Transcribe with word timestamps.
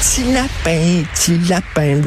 Petit 0.00 0.32
lapin, 0.32 1.02
petit 1.12 1.38
lapin. 1.48 2.00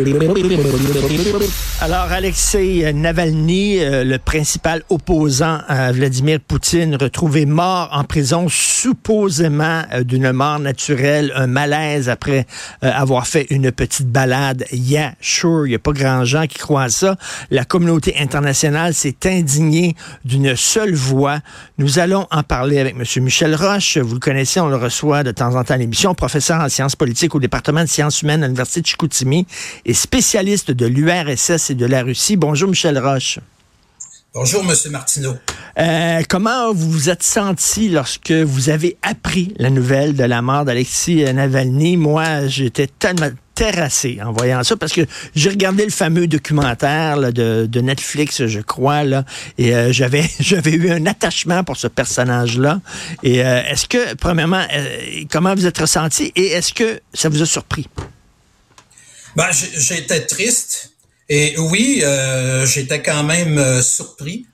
Alors, 1.82 2.12
Alexei 2.12 2.94
Navalny, 2.94 3.80
euh, 3.80 4.06
le 4.06 4.18
principal 4.18 4.84
opposant 4.90 5.60
à 5.68 5.92
Vladimir 5.92 6.40
Poutine, 6.40 6.96
retrouvé 6.96 7.46
mort 7.46 7.90
en 7.92 8.06
prison, 8.06 8.48
supposément 8.48 9.82
euh, 9.92 10.04
d'une 10.04 10.32
mort 10.32 10.60
naturelle, 10.60 11.34
un 11.36 11.48
malaise 11.48 12.08
après 12.08 12.46
euh, 12.84 12.92
avoir 12.94 13.28
fait 13.28 13.48
une 13.50 13.72
petite 13.74 14.08
balade. 14.08 14.66
Yeah, 14.72 15.16
sure, 15.20 15.66
il 15.66 15.70
n'y 15.70 15.76
a 15.76 15.80
pas 15.80 15.92
grand 15.92 16.24
gens 16.24 16.48
qui 16.48 16.60
croient 16.60 16.84
à 16.84 16.90
ça. 16.90 17.18
La 17.50 17.66
communauté 17.66 18.16
internationale 18.20 18.94
s'est 18.94 19.18
indignée 19.26 19.96
d'une 20.24 20.56
seule 20.56 20.94
voix. 20.94 21.40
Nous 21.78 22.00
allons 22.00 22.26
en 22.32 22.44
parler 22.44 22.80
avec 22.80 22.96
M. 22.96 23.24
Michel 23.24 23.54
Roche. 23.54 23.98
Vous 23.98 24.14
le 24.14 24.20
connaissez, 24.20 24.62
on 24.62 24.70
le 24.70 24.78
reçoit 24.78 25.24
de 25.24 25.32
temps 25.32 25.56
en 25.56 25.64
temps 25.66 25.74
à 25.74 25.78
l'émission, 25.78 26.16
professeur 26.16 26.62
en 26.62 26.70
sciences 26.70 26.96
politiques 26.96 27.36
au 27.36 27.40
département 27.40 27.81
de 27.84 27.90
sciences 27.90 28.22
humaines 28.22 28.44
à 28.44 28.48
l'Université 28.48 28.82
de 28.82 28.88
Chicoutimi 28.88 29.46
et 29.86 29.94
spécialiste 29.94 30.72
de 30.72 30.86
l'URSS 30.86 31.72
de 31.72 31.86
la 31.86 32.04
Russie. 32.04 32.38
Bonjour, 32.38 32.70
Michel 32.70 32.98
Roche. 33.00 33.40
Bonjour, 34.34 34.64
Monsieur 34.64 34.90
Martineau. 34.90 35.36
Euh, 35.78 36.22
comment 36.30 36.72
vous 36.72 36.90
vous 36.90 37.10
êtes 37.10 37.22
senti 37.22 37.90
lorsque 37.90 38.32
vous 38.32 38.70
avez 38.70 38.96
appris 39.02 39.54
la 39.58 39.70
nouvelle 39.70 40.16
de 40.16 40.24
la 40.24 40.42
mort 40.42 40.64
d'Alexis 40.64 41.26
Navalny? 41.34 41.98
Moi, 41.98 42.48
j'étais 42.48 42.88
tellement 42.88 43.30
terrassé 43.56 44.20
en 44.24 44.32
voyant 44.32 44.64
ça 44.64 44.78
parce 44.78 44.94
que 44.94 45.02
j'ai 45.36 45.50
regardé 45.50 45.84
le 45.84 45.92
fameux 45.92 46.28
documentaire 46.28 47.34
de, 47.34 47.82
Netflix, 47.82 48.46
je 48.46 48.62
crois, 48.62 49.04
là, 49.04 49.26
et 49.58 49.76
euh, 49.76 49.92
j'avais 49.92 50.30
j'avais 50.40 50.72
eu 50.72 50.92
un 50.92 51.06
attachement 51.08 51.66
pour 51.66 51.76
ce 51.76 51.88
personnage-là. 51.88 52.80
Et 53.24 53.44
euh, 53.44 53.62
est-ce 53.66 53.86
que, 53.86 54.14
premièrement, 54.14 54.66
comment 55.30 55.54
vous 55.56 55.66
êtes 55.66 55.78
ressenti 55.78 56.32
et 56.38 56.52
est-ce 56.52 56.74
que 56.74 57.02
ça 57.14 57.28
vous 57.28 57.42
a 57.42 57.46
surpris? 57.46 57.90
Ben, 59.36 59.48
j'étais 59.52 60.22
triste 60.22 60.91
et 61.34 61.58
oui, 61.58 62.02
euh, 62.04 62.66
j'étais 62.66 63.02
quand 63.02 63.24
même 63.24 63.58
euh, 63.58 63.82
surpris 63.82 64.48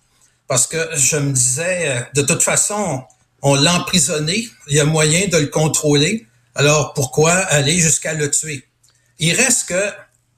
parce 0.47 0.67
que 0.67 0.77
je 0.93 1.17
me 1.17 1.31
disais, 1.31 1.89
euh, 1.89 2.01
de 2.13 2.21
toute 2.21 2.43
façon, 2.43 3.03
on 3.41 3.55
l'a 3.55 3.73
emprisonné, 3.73 4.47
il 4.67 4.75
y 4.75 4.79
a 4.79 4.85
moyen 4.85 5.27
de 5.27 5.37
le 5.37 5.47
contrôler, 5.47 6.27
alors 6.53 6.93
pourquoi 6.93 7.31
aller 7.33 7.79
jusqu'à 7.79 8.13
le 8.13 8.29
tuer? 8.29 8.63
Il 9.17 9.33
reste 9.33 9.69
que 9.69 9.89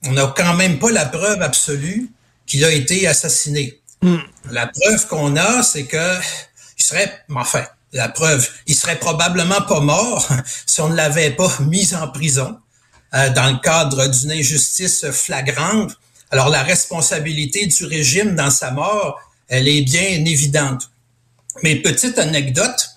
on 0.06 0.14
n'a 0.14 0.34
quand 0.34 0.54
même 0.54 0.80
pas 0.80 0.92
la 0.92 1.06
preuve 1.08 1.42
absolue 1.42 2.10
qu'il 2.48 2.64
a 2.64 2.72
été 2.72 3.06
assassiné. 3.06 3.78
Hmm. 4.02 4.20
La 4.50 4.68
preuve 4.68 5.08
qu'on 5.08 5.36
a, 5.36 5.62
c'est 5.62 5.88
que 5.88 6.16
il 6.78 6.84
serait, 6.86 7.22
enfin, 7.36 7.66
la 7.92 8.08
preuve, 8.08 8.50
il 8.66 8.76
serait 8.76 8.98
probablement 8.98 9.62
pas 9.64 9.82
mort 9.82 10.26
si 10.66 10.80
on 10.80 10.88
ne 10.88 10.96
l'avait 10.96 11.32
pas 11.32 11.52
mis 11.68 11.94
en 11.96 12.08
prison 12.08 12.58
dans 13.12 13.52
le 13.52 13.60
cadre 13.60 14.08
d'une 14.08 14.32
injustice 14.32 15.06
flagrante 15.12 15.98
alors 16.32 16.50
la 16.50 16.64
responsabilité 16.64 17.66
du 17.66 17.86
régime 17.86 18.36
dans 18.36 18.52
sa 18.52 18.72
mort, 18.72 19.20
elle 19.48 19.68
est 19.68 19.82
bien 19.82 20.26
évidente. 20.26 20.90
Mais 21.64 21.76
petite 21.76 22.20
anecdote, 22.20 22.90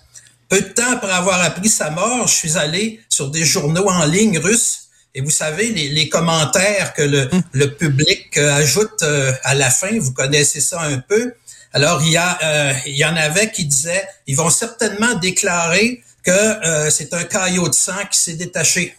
peu 0.49 0.61
de 0.61 0.67
temps 0.67 0.91
après 0.91 1.11
avoir 1.11 1.41
appris 1.41 1.69
sa 1.69 1.89
mort, 1.89 2.27
je 2.27 2.33
suis 2.33 2.57
allé 2.57 3.01
sur 3.09 3.29
des 3.29 3.43
journaux 3.43 3.89
en 3.89 4.05
ligne 4.05 4.37
russes 4.37 4.83
et 5.15 5.21
vous 5.21 5.29
savez, 5.29 5.69
les, 5.69 6.09
commentaires 6.09 6.93
que 6.93 7.03
le, 7.03 7.29
hum. 7.31 7.43
le 7.51 7.75
public 7.75 8.35
euh, 8.37 8.55
ajoute 8.55 9.03
euh, 9.03 9.31
à 9.43 9.53
la 9.53 9.69
fin, 9.69 9.99
vous 9.99 10.11
connaissez 10.11 10.59
ça 10.59 10.81
un 10.81 10.97
peu. 10.97 11.33
Alors, 11.71 12.01
il 12.03 12.11
y, 12.11 12.17
a, 12.17 12.39
euh, 12.43 12.73
il 12.87 12.95
y 12.95 13.05
en 13.05 13.15
avait 13.15 13.51
qui 13.51 13.65
disaient, 13.65 14.07
ils 14.25 14.35
vont 14.35 14.49
certainement 14.49 15.15
déclarer 15.15 16.03
que 16.23 16.89
c'est 16.89 17.13
un 17.13 17.25
caillot 17.25 17.67
de 17.67 17.73
sang 17.73 18.05
qui 18.09 18.17
s'est 18.17 18.35
détaché. 18.35 18.95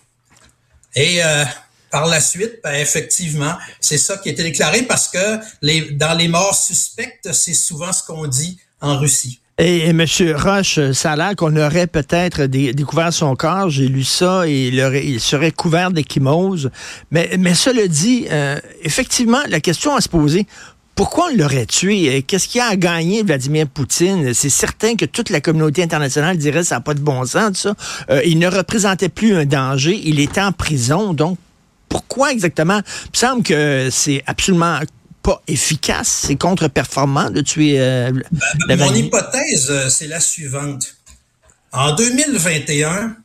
Et 0.94 1.23
par 1.94 2.06
la 2.06 2.20
suite, 2.20 2.58
ben, 2.64 2.74
effectivement, 2.74 3.55
c'est 3.78 3.98
ça 3.98 4.16
qui 4.16 4.28
a 4.28 4.32
été 4.32 4.42
déclaré 4.42 4.82
parce 4.82 5.06
que 5.06 5.92
dans 5.92 6.18
les 6.18 6.27
morts 6.27 6.56
suspectes, 6.56 7.28
c'est 7.30 7.55
souvent 7.55 7.92
ce 7.92 8.02
qu'on 8.02 8.27
dit 8.27 8.58
en 8.80 8.98
Russie. 8.98 9.38
Et, 9.58 9.90
M. 9.90 10.05
Roche, 10.34 10.80
ça 10.90 11.12
a 11.12 11.16
l'air 11.16 11.36
qu'on 11.36 11.55
aurait 11.56 11.86
peut-être 11.86 12.46
découvert 12.46 13.12
son 13.12 13.36
corps. 13.36 13.70
J'ai 13.70 13.86
lu 13.86 14.02
ça 14.02 14.42
et 14.48 14.72
il, 14.72 15.20
serait 15.20 15.52
couvert 15.52 15.92
d'échymose. 15.92 16.72
Mais, 17.12 17.36
mais 17.38 17.55
cela 17.55 17.86
dit, 17.86 18.26
euh, 18.28 18.58
effectivement, 18.82 19.42
la 19.48 19.61
question 19.61 19.94
à 19.94 20.00
se 20.00 20.08
poser, 20.08 20.48
pourquoi 20.96 21.28
on 21.32 21.36
l'aurait 21.36 21.66
tué? 21.66 22.22
Qu'est-ce 22.22 22.48
qu'il 22.48 22.61
a 22.61 22.66
à 22.66 22.76
gagner, 22.76 23.22
Vladimir 23.22 23.68
Poutine? 23.68 24.34
C'est 24.34 24.50
certain 24.50 24.96
que 24.96 25.05
toute 25.05 25.30
la 25.30 25.40
communauté 25.40 25.84
internationale 25.84 26.38
dirait 26.38 26.64
ça 26.64 26.76
n'a 26.76 26.80
pas 26.80 26.94
de 26.94 27.00
bon 27.00 27.24
sens, 27.24 27.58
ça. 27.58 27.74
Euh, 28.11 28.20
il 28.24 28.40
ne 28.40 28.48
représentait 28.48 29.08
plus 29.08 29.36
un 29.36 29.44
danger. 29.44 30.00
Il 30.05 30.18
était 30.18 30.40
en 30.40 30.50
prison. 30.50 31.14
Donc, 31.14 31.38
pourquoi 31.94 32.32
exactement? 32.32 32.80
Il 33.05 33.10
me 33.12 33.16
semble 33.16 33.42
que 33.44 33.88
c'est 33.88 34.24
absolument 34.27 34.80
pas 35.22 35.40
efficace, 35.46 36.24
c'est 36.27 36.34
contre-performant 36.34 37.30
de 37.30 37.40
tuer 37.40 37.78
euh, 37.78 38.10
ben, 38.66 38.77
Mon 38.80 38.92
hypothèse, 38.92 39.70
euh, 39.70 39.88
c'est 39.88 40.08
la 40.08 40.18
suivante. 40.18 40.96
En 41.70 41.94
2021, 41.94 43.16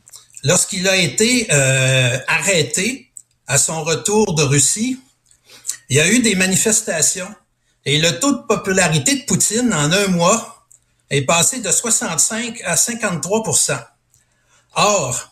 lorsqu'il 0.44 0.86
a 0.86 0.94
été 0.94 1.48
euh, 1.50 2.16
arrêté 2.28 3.10
à 3.48 3.58
son 3.58 3.82
retour 3.82 4.36
de 4.36 4.44
Russie, 4.44 5.00
il 5.88 5.96
y 5.96 6.00
a 6.00 6.08
eu 6.08 6.20
des 6.20 6.36
manifestations 6.36 7.34
et 7.84 7.98
le 7.98 8.20
taux 8.20 8.34
de 8.34 8.42
popularité 8.42 9.16
de 9.16 9.24
Poutine 9.24 9.74
en 9.74 9.90
un 9.90 10.06
mois 10.06 10.68
est 11.10 11.22
passé 11.22 11.58
de 11.58 11.72
65 11.72 12.60
à 12.64 12.76
53% 12.76 13.84
Or, 14.76 15.29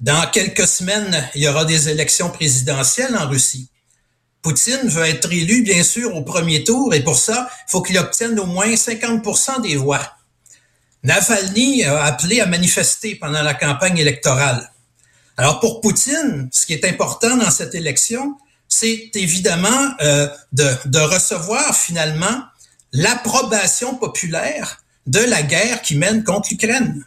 dans 0.00 0.28
quelques 0.30 0.66
semaines, 0.66 1.28
il 1.34 1.42
y 1.42 1.48
aura 1.48 1.64
des 1.64 1.88
élections 1.88 2.30
présidentielles 2.30 3.16
en 3.16 3.28
Russie. 3.28 3.68
Poutine 4.42 4.88
veut 4.88 5.04
être 5.04 5.32
élu, 5.32 5.62
bien 5.62 5.82
sûr, 5.82 6.14
au 6.14 6.22
premier 6.22 6.64
tour, 6.64 6.94
et 6.94 7.02
pour 7.02 7.18
ça, 7.18 7.48
il 7.68 7.70
faut 7.70 7.82
qu'il 7.82 7.98
obtienne 7.98 8.38
au 8.38 8.46
moins 8.46 8.68
50% 8.68 9.62
des 9.62 9.76
voix. 9.76 10.16
Navalny 11.02 11.84
a 11.84 12.02
appelé 12.04 12.40
à 12.40 12.46
manifester 12.46 13.14
pendant 13.14 13.42
la 13.42 13.54
campagne 13.54 13.98
électorale. 13.98 14.72
Alors 15.36 15.60
pour 15.60 15.80
Poutine, 15.80 16.48
ce 16.52 16.66
qui 16.66 16.72
est 16.72 16.84
important 16.84 17.36
dans 17.36 17.50
cette 17.50 17.74
élection, 17.74 18.36
c'est 18.68 19.10
évidemment 19.14 19.92
euh, 20.00 20.28
de, 20.52 20.68
de 20.86 20.98
recevoir 20.98 21.76
finalement 21.76 22.42
l'approbation 22.92 23.94
populaire 23.94 24.82
de 25.06 25.20
la 25.20 25.42
guerre 25.42 25.82
qui 25.82 25.96
mène 25.96 26.24
contre 26.24 26.48
l'Ukraine. 26.50 27.04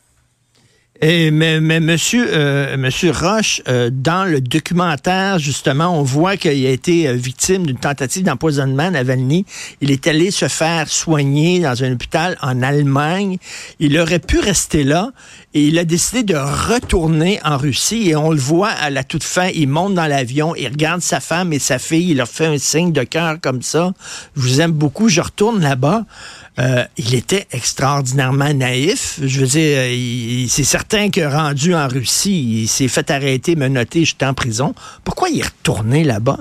Et, 1.00 1.32
mais, 1.32 1.60
mais 1.62 1.80
monsieur, 1.80 2.28
euh, 2.32 2.78
monsieur 2.78 3.10
Roche, 3.10 3.60
euh, 3.68 3.90
dans 3.92 4.24
le 4.24 4.40
documentaire, 4.40 5.40
justement, 5.40 5.98
on 6.00 6.04
voit 6.04 6.38
qu'il 6.38 6.64
a 6.68 6.70
été 6.70 7.08
euh, 7.08 7.14
victime 7.14 7.66
d'une 7.66 7.78
tentative 7.78 8.24
d'empoisonnement, 8.24 8.92
Navalny. 8.92 9.46
Il 9.82 9.90
est 9.90 10.06
allé 10.06 10.30
se 10.30 10.48
faire 10.48 10.90
soigner 10.90 11.60
dans 11.60 11.84
un 11.84 11.94
hôpital 11.94 12.38
en 12.44 12.62
Allemagne. 12.62 13.40
Il 13.80 13.98
aurait 13.98 14.20
pu 14.20 14.38
rester 14.38 14.84
là 14.84 15.12
et 15.56 15.64
il 15.64 15.80
a 15.80 15.86
décidé 15.86 16.22
de 16.22 16.36
retourner 16.36 17.40
en 17.44 17.58
Russie. 17.58 18.10
Et 18.10 18.16
on 18.16 18.30
le 18.30 18.40
voit 18.40 18.70
à 18.70 18.92
la 18.92 19.04
toute 19.04 19.24
fin, 19.24 19.48
il 19.56 19.70
monte 19.70 19.96
dans 19.96 20.08
l'avion, 20.08 20.56
il 20.56 20.68
regarde 20.68 21.02
sa 21.02 21.20
femme 21.20 21.52
et 21.52 21.60
sa 21.60 21.80
fille, 21.80 22.12
il 22.12 22.18
leur 22.18 22.28
fait 22.28 22.46
un 22.46 22.60
signe 22.60 22.92
de 22.92 23.04
cœur 23.04 23.38
comme 23.42 23.64
ça. 23.64 23.92
Je 24.36 24.42
vous 24.42 24.62
aime 24.62 24.72
beaucoup, 24.72 25.10
je 25.10 25.22
retourne 25.22 25.62
là-bas. 25.62 26.06
Euh, 26.60 26.86
il 26.98 27.16
était 27.16 27.48
extraordinairement 27.52 28.54
naïf. 28.54 29.20
Je 29.24 29.40
veux 29.40 29.48
dire, 29.48 30.50
c'est 30.50 30.64
certain 30.64 31.10
que 31.10 31.22
rendu 31.22 31.74
en 31.74 31.88
Russie, 31.88 32.64
il 32.64 32.68
s'est 32.68 32.90
fait 32.90 33.10
arrêter, 33.10 33.56
menotter, 33.56 34.04
j'étais 34.04 34.26
en 34.26 34.34
prison. 34.34 34.76
Pourquoi 35.04 35.30
il 35.30 35.40
est 35.40 35.46
retourné 35.46 36.04
là-bas? 36.04 36.40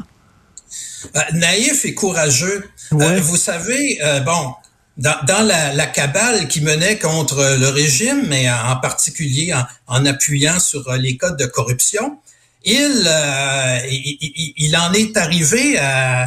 Euh, 1.17 1.21
naïf 1.35 1.85
et 1.85 1.95
courageux. 1.95 2.69
Euh, 2.93 3.21
vous 3.21 3.37
savez, 3.37 3.99
bon, 4.25 4.55
dans, 4.97 5.47
la, 5.47 5.87
cabale 5.87 6.49
qui 6.49 6.61
menait 6.61 6.99
contre 6.99 7.57
le 7.59 7.69
régime, 7.69 8.27
mais 8.27 8.51
en 8.51 8.77
particulier 8.77 9.55
en, 9.87 10.07
appuyant 10.07 10.59
sur 10.59 10.93
les 10.95 11.17
codes 11.17 11.39
de 11.39 11.47
corruption, 11.47 12.19
il, 12.65 13.09
il 14.57 14.77
en 14.77 14.93
est 14.93 15.17
arrivé 15.17 15.79
à 15.79 16.25
euh, 16.25 16.27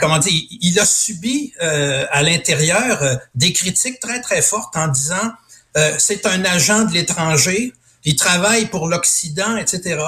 comment 0.00 0.18
dire, 0.18 0.32
il 0.50 0.78
a 0.78 0.86
subi 0.86 1.52
euh, 1.62 2.06
à 2.10 2.22
l'intérieur 2.22 3.02
euh, 3.02 3.16
des 3.34 3.52
critiques 3.52 4.00
très 4.00 4.20
très 4.20 4.42
fortes 4.42 4.76
en 4.76 4.88
disant 4.88 5.32
c'est 5.98 6.24
un 6.24 6.42
agent 6.46 6.84
de 6.84 6.94
l'étranger, 6.94 7.74
il 8.04 8.16
travaille 8.16 8.64
pour 8.64 8.88
l'Occident, 8.88 9.58
etc. 9.58 10.00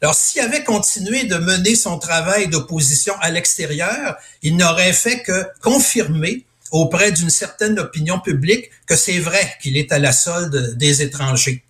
Alors, 0.00 0.14
s'il 0.14 0.40
avait 0.40 0.64
continué 0.64 1.24
de 1.24 1.36
mener 1.36 1.74
son 1.74 1.98
travail 1.98 2.48
d'opposition 2.48 3.12
à 3.20 3.28
l'extérieur, 3.28 4.16
il 4.40 4.56
n'aurait 4.56 4.94
fait 4.94 5.20
que 5.20 5.46
confirmer 5.60 6.46
auprès 6.70 7.12
d'une 7.12 7.28
certaine 7.28 7.78
opinion 7.78 8.20
publique 8.20 8.70
que 8.86 8.96
c'est 8.96 9.18
vrai 9.18 9.54
qu'il 9.60 9.76
est 9.76 9.92
à 9.92 9.98
la 9.98 10.12
solde 10.12 10.78
des 10.78 11.02
étrangers. 11.02 11.62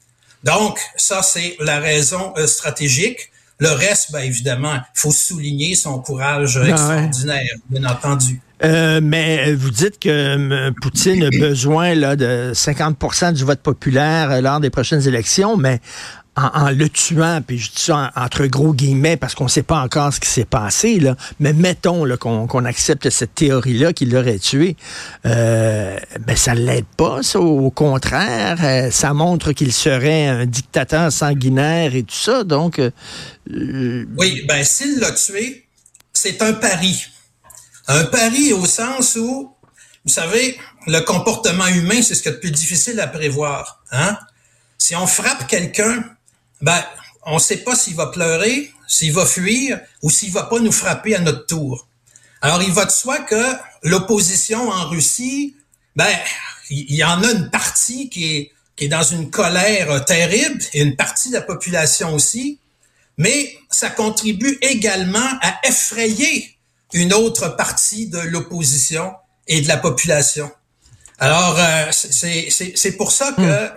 Donc, 0.45 0.79
ça, 0.97 1.21
c'est 1.25 1.57
la 1.59 1.81
raison 1.81 2.33
stratégique. 2.47 3.32
Le 3.63 3.71
reste, 3.71 4.11
ben, 4.11 4.25
évidemment, 4.25 4.75
il 4.75 4.83
faut 5.01 5.13
souligner 5.13 5.77
son 5.77 6.01
courage 6.01 6.59
ah 6.61 6.69
extraordinaire, 6.69 7.55
bien 7.71 7.85
entendu. 7.85 8.41
Euh, 8.65 9.01
mais 9.03 9.55
vous 9.55 9.71
dites 9.71 9.99
que 9.99 10.71
Poutine 10.81 11.25
a 11.25 11.31
besoin 11.41 11.95
là, 11.95 12.17
de 12.17 12.53
50% 12.55 13.33
du 13.33 13.45
vote 13.45 13.61
populaire 13.61 14.41
lors 14.41 14.61
des 14.61 14.71
prochaines 14.71 15.07
élections, 15.07 15.57
mais 15.57 15.81
en, 16.35 16.71
le 16.71 16.89
tuant, 16.89 17.43
puis 17.47 17.59
je 17.59 17.71
dis 17.71 17.83
ça 17.83 18.11
entre 18.17 18.47
gros 18.47 18.73
guillemets 18.73 19.19
parce 19.19 19.35
qu'on 19.35 19.45
ne 19.45 19.51
sait 19.51 19.63
pas 19.63 19.81
encore 19.81 20.15
ce 20.15 20.21
qui 20.21 20.31
s'est 20.31 20.47
passé, 20.47 20.99
là, 20.99 21.15
mais 21.41 21.53
mettons 21.53 22.07
qu'on 22.17 22.65
accepte 22.65 23.11
cette 23.11 23.35
théorie-là 23.35 23.93
qu'il 23.93 24.11
l'aurait 24.11 24.39
tué, 24.39 24.77
euh, 25.27 25.99
ben 26.21 26.37
ça 26.37 26.55
ne 26.55 26.61
l'aide 26.61 26.87
pas, 26.97 27.23
ça, 27.23 27.39
au 27.39 27.71
contraire, 27.71 28.59
euh, 28.65 28.91
ça 28.91 29.13
montre 29.13 29.53
qu'il 29.53 29.73
serait 29.75 30.27
un 30.27 30.47
dictateur 30.47 31.13
sanguinaire 31.13 31.95
et 31.95 32.03
tout 32.03 32.15
ça, 32.15 32.45
donc... 32.45 32.79
Euh, 32.79 34.07
oui, 34.17 34.45
ben 34.49 34.65
s'il 34.65 35.01
l'a 35.01 35.13
tué, 35.13 35.67
c'est 36.15 36.41
un 36.41 36.55
pari. 36.55 37.09
Un 37.95 38.05
pari 38.05 38.55
au 38.55 38.65
sens 38.65 39.17
où, 39.17 39.55
vous 40.07 40.11
savez, 40.11 40.59
le 40.87 41.01
comportement 41.01 41.67
humain, 41.67 42.01
c'est 42.01 42.15
ce 42.15 42.23
qui 42.23 42.29
est 42.29 42.33
le 42.33 42.41
plus 42.41 42.51
difficile 42.51 42.99
à 43.01 43.07
prévoir. 43.07 43.83
Hein? 43.91 44.17
Si 44.79 44.97
on 44.97 45.07
frappe 45.07 45.47
quelqu'un, 45.47 46.03
ben, 46.63 46.83
on 47.27 47.35
ne 47.35 47.39
sait 47.39 47.59
pas 47.59 47.77
s'il 47.77 47.95
va 47.95 48.07
pleurer, 48.07 48.73
s'il 48.89 49.13
va 49.13 49.27
fuir 49.27 49.79
ou 50.01 50.09
s'il 50.09 50.33
va 50.33 50.45
pas 50.45 50.59
nous 50.59 50.73
frapper 50.73 51.15
à 51.17 51.21
notre 51.21 51.45
tour. 51.45 51.87
Alors, 52.41 52.63
il 52.63 52.73
va 52.73 52.87
de 52.87 52.91
soi 52.91 53.19
que 53.19 53.57
l'opposition 53.83 54.71
en 54.71 54.89
Russie, 54.89 55.55
ben, 55.95 56.09
il 56.71 56.95
y 56.95 57.05
en 57.05 57.23
a 57.23 57.31
une 57.31 57.51
partie 57.51 58.09
qui 58.09 58.37
est, 58.37 58.53
qui 58.75 58.87
est 58.87 58.89
dans 58.89 59.03
une 59.03 59.31
colère 59.31 60.03
terrible 60.07 60.65
et 60.73 60.81
une 60.81 60.97
partie 60.97 61.29
de 61.29 61.35
la 61.35 61.43
population 61.43 62.15
aussi, 62.15 62.59
mais 63.19 63.55
ça 63.69 63.91
contribue 63.91 64.57
également 64.63 65.29
à 65.43 65.61
effrayer 65.69 66.57
une 66.93 67.13
autre 67.13 67.57
partie 67.57 68.09
de 68.09 68.19
l'opposition 68.19 69.13
et 69.47 69.61
de 69.61 69.69
la 69.69 69.77
population. 69.77 70.51
Alors, 71.19 71.57
euh, 71.59 71.91
c'est 71.91 72.97
pour 72.97 73.13
ça 73.13 73.33
que 73.33 73.43
hmm. 73.43 73.71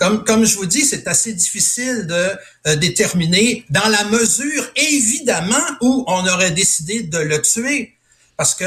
Comme, 0.00 0.24
comme 0.24 0.46
je 0.46 0.56
vous 0.56 0.64
dis, 0.64 0.86
c'est 0.86 1.06
assez 1.08 1.34
difficile 1.34 2.06
de 2.06 2.30
euh, 2.66 2.76
déterminer 2.76 3.66
dans 3.68 3.86
la 3.88 4.04
mesure, 4.04 4.66
évidemment, 4.74 5.62
où 5.82 6.04
on 6.06 6.26
aurait 6.26 6.52
décidé 6.52 7.02
de 7.02 7.18
le 7.18 7.42
tuer. 7.42 7.98
Parce 8.38 8.54
que 8.54 8.64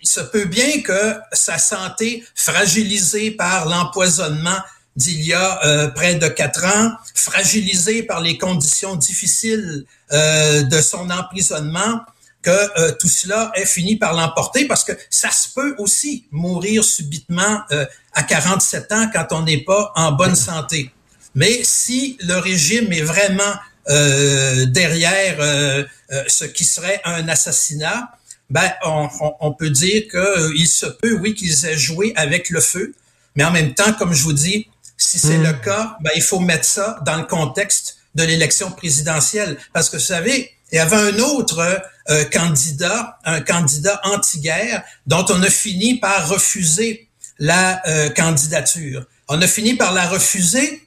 il 0.00 0.08
se 0.08 0.20
peut 0.20 0.44
bien 0.44 0.80
que 0.80 1.16
sa 1.32 1.58
santé, 1.58 2.24
fragilisée 2.36 3.32
par 3.32 3.68
l'empoisonnement 3.68 4.58
d'il 4.94 5.20
y 5.22 5.32
a 5.32 5.64
euh, 5.66 5.88
près 5.88 6.14
de 6.14 6.28
quatre 6.28 6.64
ans, 6.64 6.92
fragilisée 7.16 8.04
par 8.04 8.20
les 8.20 8.38
conditions 8.38 8.94
difficiles 8.94 9.84
euh, 10.12 10.62
de 10.62 10.80
son 10.80 11.10
emprisonnement, 11.10 12.00
que 12.42 12.50
euh, 12.50 12.92
tout 12.98 13.08
cela 13.08 13.52
ait 13.54 13.66
fini 13.66 13.96
par 13.96 14.14
l'emporter 14.14 14.66
parce 14.66 14.84
que 14.84 14.92
ça 15.10 15.30
se 15.30 15.48
peut 15.54 15.74
aussi 15.78 16.26
mourir 16.30 16.84
subitement 16.84 17.60
euh, 17.70 17.84
à 18.14 18.22
47 18.22 18.92
ans 18.92 19.10
quand 19.12 19.26
on 19.32 19.42
n'est 19.42 19.62
pas 19.64 19.92
en 19.94 20.12
bonne 20.12 20.36
santé. 20.36 20.90
Mais 21.34 21.62
si 21.62 22.16
le 22.20 22.38
régime 22.38 22.92
est 22.92 23.02
vraiment 23.02 23.54
euh, 23.88 24.66
derrière 24.66 25.86
ce 26.26 26.44
qui 26.44 26.64
serait 26.64 27.00
un 27.04 27.28
assassinat, 27.28 28.10
ben 28.48 28.68
on, 28.84 29.08
on, 29.40 29.52
peut 29.52 29.70
dire 29.70 30.02
qu'il 30.10 30.66
se 30.66 30.86
peut, 30.86 31.18
oui, 31.20 31.34
qu'ils 31.34 31.66
aient 31.66 31.78
joué 31.78 32.12
avec 32.16 32.50
le 32.50 32.60
feu, 32.60 32.94
mais 33.36 33.44
en 33.44 33.52
même 33.52 33.74
temps, 33.74 33.92
comme 33.92 34.12
je 34.12 34.24
vous 34.24 34.32
dis, 34.32 34.68
si 34.96 35.18
c'est 35.18 35.38
hmm. 35.38 35.44
le 35.44 35.52
cas, 35.52 35.96
ben 36.00 36.10
il 36.16 36.22
faut 36.22 36.40
mettre 36.40 36.64
ça 36.64 36.98
dans 37.06 37.16
le 37.16 37.24
contexte 37.24 37.98
de 38.14 38.24
l'élection 38.24 38.70
présidentielle, 38.72 39.56
parce 39.72 39.88
que 39.88 39.96
vous 39.96 40.02
savez, 40.02 40.50
il 40.72 40.76
y 40.76 40.78
avait 40.78 40.96
un 40.96 41.18
autre 41.20 41.80
euh, 42.10 42.24
candidat, 42.24 43.18
un 43.24 43.40
candidat 43.40 44.00
anti-guerre, 44.02 44.82
dont 45.06 45.24
on 45.28 45.40
a 45.42 45.50
fini 45.50 46.00
par 46.00 46.28
refuser 46.28 47.08
la 47.38 47.86
euh, 47.86 48.10
candidature. 48.10 49.04
On 49.28 49.40
a 49.40 49.46
fini 49.46 49.74
par 49.74 49.92
la 49.92 50.08
refuser 50.08 50.82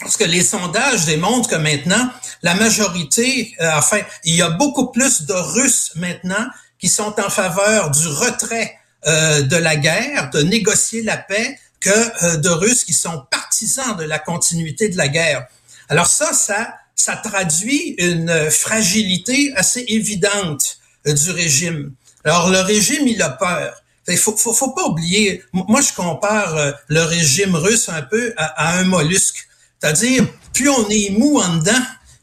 parce 0.00 0.16
que 0.16 0.24
les 0.24 0.42
sondages 0.42 1.04
démontrent 1.04 1.48
que 1.48 1.56
maintenant, 1.56 2.10
la 2.42 2.54
majorité, 2.54 3.54
euh, 3.60 3.70
enfin, 3.76 4.00
il 4.24 4.34
y 4.34 4.42
a 4.42 4.50
beaucoup 4.50 4.90
plus 4.90 5.22
de 5.22 5.34
Russes 5.34 5.92
maintenant 5.94 6.46
qui 6.80 6.88
sont 6.88 7.14
en 7.20 7.30
faveur 7.30 7.90
du 7.90 8.06
retrait 8.08 8.78
de 9.04 9.56
la 9.56 9.76
guerre, 9.76 10.30
de 10.30 10.42
négocier 10.42 11.04
la 11.04 11.16
paix, 11.16 11.56
que 11.78 12.36
de 12.38 12.48
Russes 12.48 12.82
qui 12.82 12.92
sont 12.92 13.24
partisans 13.30 13.96
de 13.96 14.02
la 14.02 14.18
continuité 14.18 14.88
de 14.88 14.96
la 14.96 15.06
guerre. 15.06 15.46
Alors 15.88 16.08
ça, 16.08 16.32
ça 16.32 16.74
ça 16.96 17.14
traduit 17.14 17.94
une 17.98 18.50
fragilité 18.50 19.52
assez 19.54 19.84
évidente 19.88 20.78
euh, 21.06 21.12
du 21.12 21.30
régime. 21.30 21.92
Alors 22.24 22.50
le 22.50 22.60
régime, 22.60 23.06
il 23.06 23.22
a 23.22 23.30
peur. 23.30 23.82
Il 24.08 24.16
faut, 24.16 24.36
faut, 24.36 24.54
faut 24.54 24.70
pas 24.70 24.84
oublier. 24.84 25.42
Moi, 25.52 25.80
je 25.80 25.92
compare 25.92 26.56
euh, 26.56 26.72
le 26.88 27.02
régime 27.02 27.54
russe 27.54 27.88
un 27.88 28.02
peu 28.02 28.32
à, 28.36 28.78
un 28.78 28.84
mollusque. 28.84 29.46
C'est-à-dire, 29.80 30.26
plus 30.52 30.70
on 30.70 30.88
est 30.88 31.10
mou 31.10 31.38
en 31.38 31.56
dedans, 31.56 31.82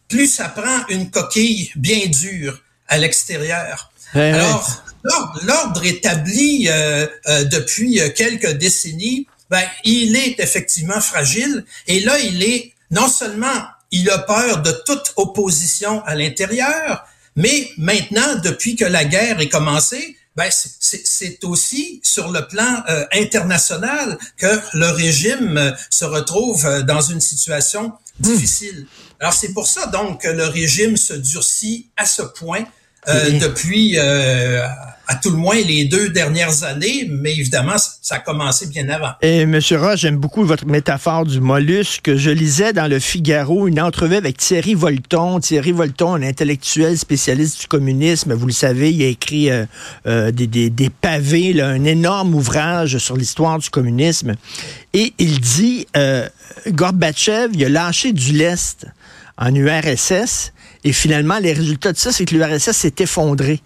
plus 0.10 0.28
ça 0.28 0.50
prend 0.50 0.88
une 0.90 1.12
coquille 1.12 1.72
bien 1.76 2.08
dure 2.08 2.62
à 2.88 2.98
l'extérieur. 2.98 3.92
Alors, 4.14 4.84
l'ordre 5.44 5.86
établi 5.86 6.68
euh, 6.70 7.08
depuis 7.46 8.00
quelques 8.16 8.52
décennies, 8.52 9.28
ben, 9.50 9.64
il 9.84 10.16
est 10.16 10.40
effectivement 10.40 11.02
fragile. 11.02 11.66
Et 11.88 12.00
là, 12.00 12.18
il 12.20 12.44
est 12.44 12.74
non 12.92 13.08
seulement 13.08 13.64
il 13.94 14.10
a 14.10 14.18
peur 14.18 14.62
de 14.62 14.72
toute 14.86 15.14
opposition 15.16 16.04
à 16.04 16.16
l'intérieur, 16.16 17.06
mais 17.36 17.70
maintenant, 17.78 18.36
depuis 18.44 18.76
que 18.76 18.86
la 18.86 19.06
guerre 19.06 19.40
est 19.40 19.50
commencée, 19.50 20.18
ben 20.36 20.50
c'est 20.52 21.44
aussi 21.44 22.02
sur 22.04 22.32
le 22.32 22.48
plan 22.48 22.84
euh, 22.90 23.06
international 23.14 24.18
que 24.36 24.60
le 24.74 24.88
régime 24.88 25.58
euh, 25.58 25.72
se 25.92 26.06
retrouve 26.06 26.66
euh, 26.66 26.82
dans 26.82 27.02
une 27.02 27.22
situation 27.22 27.90
hmm. 28.20 28.24
difficile. 28.24 28.88
Alors 29.20 29.34
c'est 29.34 29.54
pour 29.54 29.68
ça 29.68 29.86
donc 29.88 30.22
que 30.22 30.28
le 30.28 30.48
régime 30.48 30.98
se 30.98 31.14
durcit 31.14 31.92
à 31.96 32.08
ce 32.08 32.24
point 32.24 32.66
depuis 33.08 33.98
à 35.08 35.16
tout 35.16 35.32
le 35.32 35.38
moins 35.38 35.56
les 35.56 35.86
deux 35.86 36.10
dernières 36.10 36.64
années, 36.64 37.08
mais 37.10 37.34
évidemment, 37.34 37.76
ça 37.78 38.16
a 38.16 38.20
commencé 38.20 38.68
bien 38.68 38.88
avant. 38.88 39.12
Et 39.22 39.46
Monsieur 39.46 39.78
Roche, 39.78 40.00
j'aime 40.02 40.18
beaucoup 40.18 40.46
votre 40.46 40.66
métaphore 40.66 41.26
du 41.26 41.42
mollusque. 41.42 42.16
Je 42.16 42.30
lisais 42.30 42.72
dans 42.72 42.90
le 42.90 43.00
Figaro 43.00 43.68
une 43.68 43.82
entrevue 43.82 44.16
avec 44.16 44.38
Thierry 44.38 44.76
Volton. 44.76 45.40
Thierry 45.42 45.74
Volton, 45.74 46.16
un 46.16 46.24
intellectuel 46.24 46.98
spécialiste 46.98 47.62
du 47.62 47.68
communisme, 47.68 48.34
vous 48.34 48.48
le 48.48 48.54
savez, 48.54 48.94
il 48.94 49.04
a 49.04 49.08
écrit 49.08 49.52
euh, 49.52 49.66
euh, 50.08 50.32
des, 50.32 50.48
des, 50.48 50.70
des, 50.70 50.90
pavés, 50.90 51.62
un 51.62 51.84
énorme 51.84 52.34
ouvrage 52.34 52.98
sur 52.98 53.18
l'histoire 53.18 53.60
du 53.60 53.70
communisme. 53.70 54.36
Et 54.94 55.14
il 55.20 55.42
dit, 55.42 55.86
euh, 55.98 56.28
Gorbatchev, 56.70 57.50
il 57.54 57.66
a 57.66 57.70
lâché 57.70 58.14
du 58.14 58.32
lest 58.32 58.88
en 59.38 59.54
URSS, 59.54 60.54
et 60.84 60.92
finalement, 60.92 61.40
les 61.40 61.54
résultats 61.54 61.94
de 61.94 61.98
ça, 61.98 62.12
c'est 62.12 62.26
que 62.26 62.36
l'URSS 62.36 62.72
s'est 62.72 62.96
effondré 63.00 63.62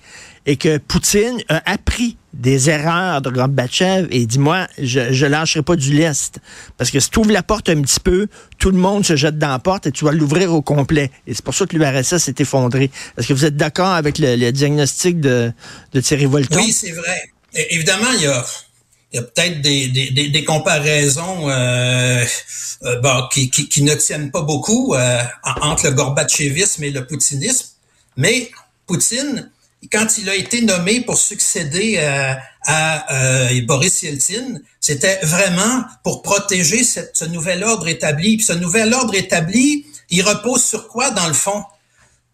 et 0.46 0.56
que 0.56 0.78
Poutine 0.78 1.42
a 1.50 1.62
appris 1.70 2.18
des 2.34 2.70
erreurs 2.70 3.22
de 3.22 3.30
Gorbatchev 3.30 4.08
et 4.12 4.26
dit 4.26 4.40
moi 4.40 4.68
je 4.82 5.12
je 5.12 5.26
lâcherai 5.26 5.64
pas 5.64 5.76
du 5.76 5.94
lest. 5.94 6.40
Parce 6.78 6.92
que 6.92 7.00
si 7.00 7.10
tu 7.10 7.20
ouvres 7.20 7.32
la 7.32 7.44
porte 7.44 7.68
un 7.70 7.82
petit 7.82 8.00
peu 8.00 8.28
tout 8.58 8.72
le 8.72 8.78
monde 8.78 9.06
se 9.06 9.16
jette 9.16 9.38
dans 9.38 9.50
la 9.50 9.60
porte 9.60 9.88
et 9.88 9.92
tu 9.92 10.06
vas 10.06 10.12
l'ouvrir 10.12 10.54
au 10.54 10.62
complet. 10.62 11.12
Et 11.26 11.34
c'est 11.34 11.44
pour 11.44 11.54
ça 11.54 11.66
que 11.66 11.76
l'URSS 11.76 12.18
s'est 12.18 12.36
effondré. 12.40 12.92
Est-ce 13.18 13.28
que 13.28 13.34
vous 13.34 13.46
êtes 13.46 13.58
d'accord 13.58 13.88
avec 13.90 14.20
le, 14.20 14.52
diagnostic 14.52 15.20
de, 15.20 15.52
de 15.94 16.02
Thierry 16.02 16.28
Volton 16.28 16.60
oui 16.60 16.72
c'est 16.72 16.92
vrai. 16.92 17.32
Évidemment 17.54 18.12
il 18.16 18.24
y 18.24 18.28
a 18.28 18.46
il 19.14 19.16
y 19.16 19.20
a 19.20 19.24
peut-être 19.24 19.62
des, 19.62 19.88
des, 19.88 20.30
des, 20.30 20.44
comparaisons 20.44 21.50
euh, 21.50 22.26
euh, 22.84 23.00
bon, 23.00 23.28
qui, 23.32 23.50
qui, 23.50 23.82
ne 23.82 23.96
tiennent 23.96 24.32
pas 24.32 24.42
beaucoup 24.42 24.96
euh, 24.96 25.24
entre 25.62 25.88
le 25.88 25.94
gorbatchevisme 25.94 26.84
et 26.84 26.92
le 26.92 27.08
poutinisme, 27.08 27.68
mais 28.18 28.52
Poutine 28.86 29.52
quand 29.92 30.18
il 30.18 30.28
a 30.30 30.36
été 30.36 30.62
nommé 30.62 31.02
pour 31.02 31.18
succéder 31.18 32.00
à 32.66 33.52
Boris 33.68 34.02
Yeltsin, 34.02 34.60
c'était 34.82 35.20
vraiment 35.24 35.84
pour 36.04 36.24
protéger 36.24 36.84
ce 36.84 37.26
nouvel 37.26 37.64
ordre 37.64 37.88
établi. 37.88 38.38
Puis 38.38 38.46
ce 38.46 38.54
nouvel 38.54 38.92
ordre 38.94 39.14
établi, 39.14 39.86
il 40.10 40.24
repose 40.24 40.64
sur 40.64 40.88
quoi 40.88 41.12
dans 41.12 41.28
le 41.28 41.34
fond? 41.34 41.64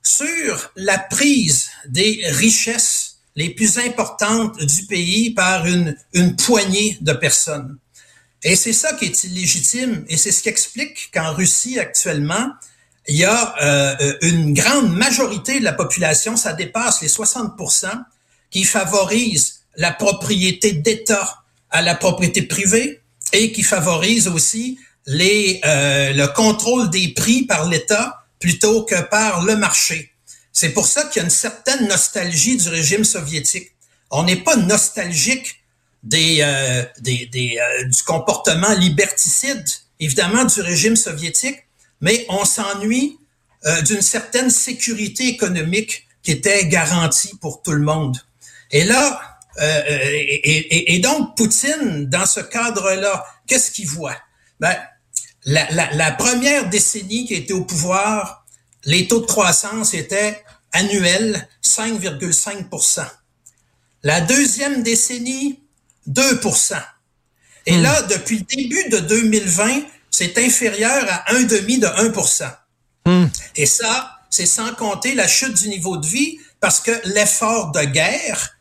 Sur 0.02 0.72
la 0.78 0.98
prise 0.98 1.70
des 1.90 2.22
richesses 2.30 3.03
les 3.36 3.50
plus 3.50 3.78
importantes 3.80 4.60
du 4.64 4.86
pays 4.86 5.32
par 5.32 5.66
une, 5.66 5.96
une 6.14 6.36
poignée 6.36 6.98
de 7.02 7.14
personnes. 7.14 7.78
Et 8.44 8.56
c'est 8.56 8.74
ça 8.74 8.94
qui 8.94 9.06
est 9.06 9.24
illégitime, 9.24 10.04
et 10.10 10.18
c'est 10.18 10.32
ce 10.32 10.44
qui 10.44 10.50
explique 10.50 11.10
qu'en 11.14 11.34
Russie 11.34 11.80
actuellement, 11.80 12.52
il 13.08 13.18
y 13.18 13.26
a 13.26 13.56
euh, 13.62 14.14
une 14.22 14.54
grande 14.54 14.96
majorité 14.96 15.60
de 15.60 15.64
la 15.64 15.74
population, 15.74 16.36
ça 16.36 16.54
dépasse 16.54 17.02
les 17.02 17.08
60 17.08 17.54
qui 18.50 18.64
favorise 18.64 19.62
la 19.76 19.92
propriété 19.92 20.74
d'État 20.74 21.44
à 21.70 21.82
la 21.82 21.96
propriété 21.96 22.44
privée 22.44 23.02
et 23.34 23.52
qui 23.52 23.64
favorise 23.64 24.28
aussi 24.28 24.78
les, 25.06 25.60
euh, 25.66 26.14
le 26.14 26.28
contrôle 26.28 26.90
des 26.90 27.10
prix 27.10 27.44
par 27.44 27.68
l'État 27.68 28.26
plutôt 28.40 28.84
que 28.84 29.02
par 29.02 29.44
le 29.44 29.56
marché. 29.56 30.13
C'est 30.54 30.70
pour 30.70 30.86
ça 30.86 31.06
qu'il 31.06 31.20
y 31.20 31.22
a 31.22 31.24
une 31.24 31.32
certaine 31.32 31.88
nostalgie 31.88 32.56
du 32.58 32.70
régime 32.70 33.04
soviétique. 33.04 33.72
on 34.12 34.24
n'est 34.24 34.44
pas 34.44 34.56
nostalgique 34.56 35.64
des, 36.04 36.38
euh, 36.42 36.84
des, 37.00 37.26
des 37.26 37.58
euh, 37.58 37.86
du 37.86 38.04
comportement 38.04 38.74
liberticide, 38.74 39.66
évidemment 40.00 40.46
du 40.46 40.62
régime 40.62 40.96
soviétique, 40.96 41.58
mais 42.02 42.26
on 42.30 42.46
s'ennuie 42.46 43.18
euh, 43.66 43.82
d'une 43.82 44.02
certaine 44.02 44.52
sécurité 44.52 45.28
économique 45.28 46.06
qui 46.22 46.32
était 46.32 46.68
garantie 46.68 47.36
pour 47.42 47.64
tout 47.64 47.72
le 47.72 47.82
monde. 47.82 48.18
Et 48.72 48.84
là, 48.84 49.22
et, 49.60 50.96
et, 50.96 51.00
donc 51.00 51.38
Poutine, 51.38 52.08
dans 52.08 52.26
ce 52.26 52.40
cadre-là, 52.40 53.24
qu'est-ce 53.46 53.70
qu'il 53.70 53.88
voit? 53.88 54.18
Ben, 54.60 54.76
la, 55.46 55.70
la, 55.72 55.94
la, 55.94 56.12
première 56.12 56.70
décennie 56.70 57.28
qui 57.28 57.36
était 57.36 57.54
au 57.54 57.64
pouvoir, 57.64 58.43
les 58.86 59.08
taux 59.08 59.22
de 59.22 59.26
croissance 59.26 59.94
étaient 59.94 60.44
annuels 60.72 61.48
5,5% 61.64 63.06
La 64.04 64.22
deuxième 64.22 64.84
décennie, 64.84 65.60
2% 66.10 66.76
Et 67.66 67.78
hmm. 67.78 67.82
là, 67.82 68.02
depuis 68.04 68.40
le 68.40 68.56
début 68.56 68.90
de 68.90 69.00
2020, 69.00 69.84
c'est 70.10 70.38
inférieur 70.38 71.06
à 71.10 71.34
un 71.34 71.44
demi 71.44 71.80
de 71.80 71.88
1% 71.88 72.52
hmm. 73.06 73.26
Et 73.56 73.66
ça, 73.66 74.20
c'est 74.30 74.46
sans 74.46 74.74
compter 74.74 75.16
la 75.16 75.28
chute 75.28 75.54
du 75.54 75.70
niveau 75.70 75.98
de 75.98 76.06
vie 76.06 76.40
parce 76.60 76.80
que 76.80 76.92
l'effort 77.06 77.72
de 77.72 77.84
guerre 77.84 78.58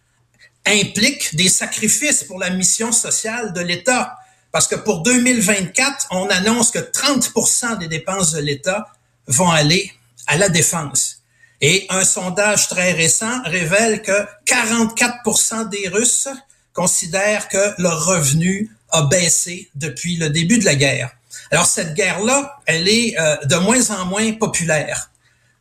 implique 0.67 1.35
des 1.35 1.49
sacrifices 1.49 2.25
pour 2.25 2.39
la 2.39 2.51
mission 2.51 2.93
sociale 2.93 3.53
de 3.53 3.61
l'État. 3.61 4.17
Parce 4.53 4.69
que 4.69 4.77
pour 4.77 5.03
2024, 5.03 6.09
on 6.11 6.29
annonce 6.29 6.71
que 6.71 6.79
30% 6.79 7.79
des 7.79 7.89
dépenses 7.89 8.33
de 8.33 8.41
l'État 8.41 8.87
vont 9.27 9.51
aller 9.51 9.93
à 10.27 10.37
la 10.37 10.49
défense. 10.49 11.23
Et 11.61 11.87
un 11.91 12.05
sondage 12.05 12.69
très 12.69 12.93
récent 12.93 13.43
révèle 13.45 14.03
que 14.03 14.27
44% 14.47 15.69
des 15.69 15.89
Russes 15.89 16.29
considèrent 16.73 17.49
que 17.49 17.81
leur 17.81 18.07
revenu 18.07 18.71
a 18.91 19.03
baissé 19.03 19.71
depuis 19.75 20.17
le 20.17 20.29
début 20.31 20.59
de 20.59 20.65
la 20.65 20.75
guerre. 20.75 21.11
Alors 21.51 21.67
cette 21.67 21.95
guerre-là, 21.95 22.59
elle 22.67 22.89
est 22.89 23.19
euh, 23.19 23.37
de 23.45 23.57
moins 23.57 23.91
en 23.91 24.07
moins 24.07 24.33
populaire. 24.33 25.11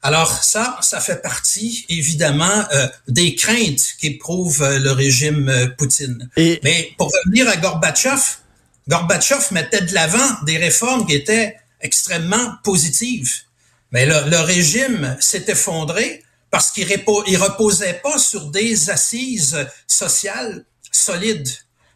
Alors 0.01 0.43
ça, 0.43 0.79
ça 0.81 0.99
fait 0.99 1.21
partie 1.21 1.85
évidemment 1.89 2.65
euh, 2.73 2.87
des 3.07 3.35
craintes 3.35 3.95
qu'éprouve 3.99 4.63
euh, 4.63 4.79
le 4.79 4.91
régime 4.91 5.73
Poutine. 5.77 6.29
Mais 6.37 6.93
pour 6.97 7.11
revenir 7.11 7.47
à 7.47 7.57
Gorbatchev, 7.57 8.21
Gorbatchev 8.87 9.47
mettait 9.51 9.81
de 9.81 9.93
l'avant 9.93 10.43
des 10.45 10.57
réformes 10.57 11.05
qui 11.05 11.13
étaient 11.13 11.57
extrêmement 11.81 12.55
positives. 12.63 13.41
Mais 13.91 14.05
le, 14.05 14.29
le 14.29 14.37
régime 14.37 15.17
s'est 15.19 15.45
effondré 15.47 16.23
parce 16.49 16.71
qu'il 16.71 16.87
ne 16.87 17.37
reposait 17.37 17.99
pas 18.03 18.17
sur 18.17 18.45
des 18.47 18.89
assises 18.89 19.65
sociales 19.87 20.65
solides. 20.91 21.49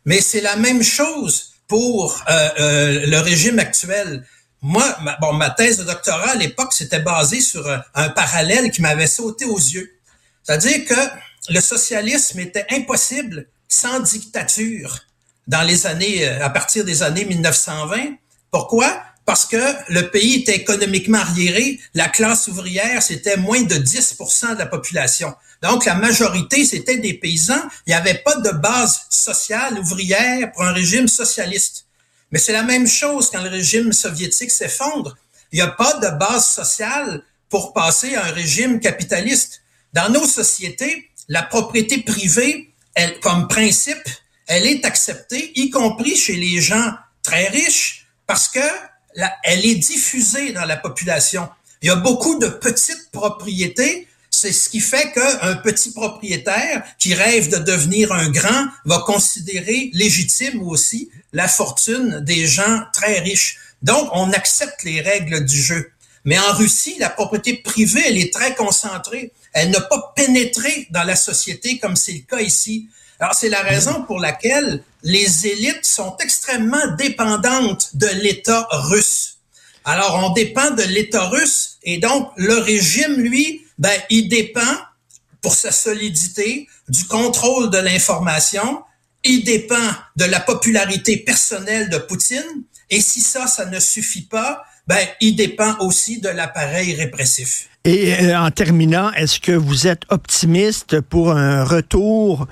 Mais 0.05 0.21
c'est 0.21 0.41
la 0.41 0.55
même 0.55 0.83
chose 0.83 1.53
pour 1.67 2.23
euh, 2.29 2.49
euh, 2.59 3.05
le 3.05 3.19
régime 3.19 3.59
actuel. 3.59 4.25
Moi, 4.61 4.97
ma, 5.01 5.17
bon, 5.19 5.33
ma 5.33 5.49
thèse 5.49 5.77
de 5.77 5.83
doctorat 5.83 6.31
à 6.31 6.35
l'époque, 6.35 6.73
c'était 6.73 6.99
basé 6.99 7.41
sur 7.41 7.67
un, 7.69 7.83
un 7.93 8.09
parallèle 8.09 8.71
qui 8.71 8.81
m'avait 8.81 9.07
sauté 9.07 9.45
aux 9.45 9.57
yeux. 9.57 9.91
C'est-à-dire 10.43 10.85
que 10.85 11.49
le 11.49 11.59
socialisme 11.59 12.39
était 12.39 12.65
impossible 12.69 13.47
sans 13.67 13.99
dictature 13.99 14.99
dans 15.47 15.63
les 15.63 15.85
années, 15.85 16.27
euh, 16.27 16.45
à 16.45 16.49
partir 16.49 16.85
des 16.85 17.03
années 17.03 17.25
1920. 17.25 18.15
Pourquoi? 18.51 19.03
Parce 19.25 19.45
que 19.45 19.57
le 19.89 20.09
pays 20.11 20.41
était 20.41 20.55
économiquement 20.55 21.17
arriéré, 21.17 21.79
la 21.95 22.07
classe 22.07 22.47
ouvrière, 22.47 23.01
c'était 23.01 23.37
moins 23.37 23.63
de 23.63 23.75
10% 23.75 24.53
de 24.53 24.59
la 24.59 24.67
population. 24.67 25.33
Donc, 25.63 25.85
la 25.85 25.95
majorité, 25.95 26.63
c'était 26.63 26.99
des 26.99 27.15
paysans. 27.15 27.63
Il 27.87 27.89
n'y 27.89 27.95
avait 27.95 28.21
pas 28.23 28.35
de 28.35 28.51
base 28.51 29.01
sociale 29.09 29.79
ouvrière 29.79 30.51
pour 30.51 30.63
un 30.63 30.73
régime 30.73 31.07
socialiste. 31.07 31.85
Mais 32.31 32.37
c'est 32.37 32.53
la 32.53 32.63
même 32.63 32.87
chose 32.87 33.31
quand 33.31 33.41
le 33.41 33.49
régime 33.49 33.93
soviétique 33.93 34.51
s'effondre. 34.51 35.17
Il 35.51 35.55
n'y 35.55 35.61
a 35.61 35.67
pas 35.69 35.93
de 35.93 36.09
base 36.19 36.45
sociale 36.45 37.23
pour 37.49 37.73
passer 37.73 38.15
à 38.15 38.25
un 38.25 38.31
régime 38.31 38.79
capitaliste. 38.79 39.61
Dans 39.93 40.09
nos 40.09 40.25
sociétés, 40.25 41.09
la 41.29 41.41
propriété 41.41 41.99
privée, 41.99 42.73
elle, 42.93 43.19
comme 43.21 43.47
principe, 43.47 44.07
elle 44.47 44.67
est 44.67 44.85
acceptée, 44.85 45.51
y 45.55 45.69
compris 45.71 46.15
chez 46.15 46.35
les 46.35 46.61
gens 46.61 46.93
très 47.23 47.47
riches, 47.47 48.07
parce 48.27 48.47
que 48.47 48.59
elle 49.43 49.65
est 49.65 49.75
diffusée 49.75 50.51
dans 50.51 50.65
la 50.65 50.77
population. 50.77 51.47
Il 51.81 51.87
y 51.87 51.91
a 51.91 51.95
beaucoup 51.95 52.39
de 52.39 52.47
petites 52.47 53.11
propriétés. 53.11 54.07
C'est 54.29 54.51
ce 54.51 54.69
qui 54.69 54.81
fait 54.81 55.13
qu'un 55.13 55.55
petit 55.57 55.91
propriétaire 55.91 56.83
qui 56.99 57.13
rêve 57.13 57.49
de 57.49 57.57
devenir 57.57 58.11
un 58.11 58.29
grand 58.29 58.65
va 58.83 58.99
considérer 59.05 59.91
légitime 59.93 60.61
aussi 60.63 61.09
la 61.31 61.47
fortune 61.47 62.19
des 62.21 62.45
gens 62.45 62.81
très 62.91 63.19
riches. 63.19 63.57
Donc, 63.81 64.09
on 64.13 64.31
accepte 64.31 64.83
les 64.83 65.01
règles 65.01 65.45
du 65.45 65.61
jeu. 65.61 65.91
Mais 66.25 66.39
en 66.39 66.53
Russie, 66.53 66.95
la 66.99 67.09
propriété 67.09 67.53
privée, 67.57 68.03
elle 68.07 68.17
est 68.17 68.33
très 68.33 68.55
concentrée. 68.55 69.31
Elle 69.53 69.69
n'a 69.69 69.81
pas 69.81 70.13
pénétré 70.15 70.87
dans 70.89 71.03
la 71.03 71.15
société 71.15 71.77
comme 71.77 71.95
c'est 71.95 72.13
le 72.13 72.19
cas 72.27 72.41
ici. 72.41 72.89
Alors, 73.19 73.33
c'est 73.33 73.49
la 73.49 73.61
raison 73.61 74.03
pour 74.03 74.19
laquelle 74.19 74.83
les 75.03 75.47
élites 75.47 75.85
sont 75.85 76.17
extrêmement 76.19 76.95
dépendantes 76.97 77.95
de 77.95 78.07
l'État 78.07 78.67
russe. 78.71 79.37
Alors, 79.85 80.19
on 80.23 80.33
dépend 80.33 80.71
de 80.71 80.83
l'État 80.83 81.27
russe 81.29 81.77
et 81.83 81.99
donc 81.99 82.31
le 82.35 82.55
régime, 82.55 83.15
lui, 83.15 83.61
ben, 83.77 83.97
il 84.09 84.27
dépend 84.27 84.75
pour 85.41 85.53
sa 85.53 85.71
solidité 85.71 86.67
du 86.89 87.05
contrôle 87.05 87.69
de 87.69 87.77
l'information, 87.77 88.81
il 89.23 89.43
dépend 89.43 89.89
de 90.15 90.25
la 90.25 90.39
popularité 90.39 91.17
personnelle 91.17 91.89
de 91.89 91.97
Poutine 91.99 92.63
et 92.89 92.99
si 92.99 93.21
ça, 93.21 93.47
ça 93.47 93.65
ne 93.65 93.79
suffit 93.79 94.23
pas, 94.23 94.63
ben, 94.87 95.05
il 95.21 95.35
dépend 95.35 95.77
aussi 95.79 96.19
de 96.19 96.29
l'appareil 96.29 96.95
répressif. 96.95 97.69
Et 97.85 98.13
euh, 98.13 98.39
en 98.39 98.49
terminant, 98.51 99.11
est-ce 99.13 99.39
que 99.39 99.51
vous 99.51 99.87
êtes 99.87 100.03
optimiste 100.09 101.01
pour 101.01 101.31
un 101.31 101.63
retour 101.63 102.47